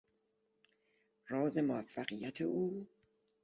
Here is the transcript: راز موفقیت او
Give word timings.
راز 1.27 1.57
موفقیت 1.57 2.41
او 2.41 2.87